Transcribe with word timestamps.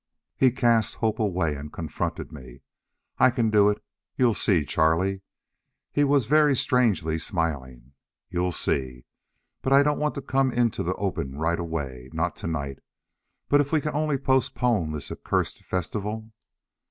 He 0.35 0.49
cast 0.49 0.95
Hope 0.95 1.19
away 1.19 1.53
and 1.53 1.71
confronted 1.71 2.31
me. 2.31 2.63
"I 3.19 3.29
can 3.29 3.51
do 3.51 3.69
it! 3.69 3.83
You'll 4.17 4.33
see, 4.33 4.65
Charlie." 4.65 5.21
He 5.91 6.03
was 6.03 6.25
very 6.25 6.55
strangely 6.55 7.19
smiling. 7.19 7.91
"You'll 8.27 8.51
see. 8.51 9.05
But 9.61 9.73
I 9.73 9.83
don't 9.83 9.99
want 9.99 10.15
to 10.15 10.23
come 10.23 10.51
into 10.51 10.81
the 10.81 10.95
open 10.95 11.37
right 11.37 11.59
away. 11.59 12.09
Not 12.13 12.35
to 12.37 12.47
night. 12.47 12.79
But 13.47 13.61
if 13.61 13.71
we 13.71 13.79
can 13.79 13.93
only 13.93 14.17
postpone 14.17 14.91
this 14.91 15.11
accursed 15.11 15.63
festival." 15.63 16.31